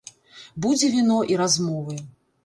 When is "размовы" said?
1.41-1.99